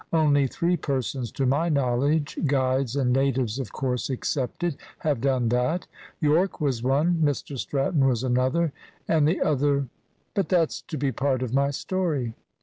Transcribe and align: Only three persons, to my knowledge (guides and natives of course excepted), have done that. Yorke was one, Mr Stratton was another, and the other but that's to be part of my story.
Only 0.13 0.47
three 0.47 0.77
persons, 0.77 1.31
to 1.33 1.45
my 1.45 1.69
knowledge 1.69 2.39
(guides 2.47 2.95
and 2.95 3.13
natives 3.13 3.59
of 3.59 3.71
course 3.71 4.09
excepted), 4.09 4.75
have 4.97 5.21
done 5.21 5.49
that. 5.49 5.85
Yorke 6.19 6.59
was 6.59 6.81
one, 6.81 7.21
Mr 7.23 7.55
Stratton 7.55 8.07
was 8.07 8.23
another, 8.23 8.73
and 9.07 9.27
the 9.27 9.41
other 9.41 9.89
but 10.33 10.49
that's 10.49 10.81
to 10.81 10.97
be 10.97 11.11
part 11.11 11.43
of 11.43 11.53
my 11.53 11.69
story. 11.69 12.33